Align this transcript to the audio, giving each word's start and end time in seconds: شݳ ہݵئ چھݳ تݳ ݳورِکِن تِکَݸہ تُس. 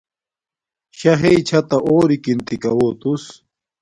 شݳ 0.97 1.11
ہݵئ 1.21 1.37
چھݳ 1.47 1.59
تݳ 1.69 1.77
ݳورِکِن 1.85 2.39
تِکَݸہ 2.47 2.89
تُس. 3.01 3.23